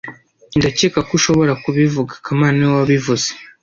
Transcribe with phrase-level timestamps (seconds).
[0.57, 3.27] Ndakeka ko ushobora kubivuga kamana niwe wabivuze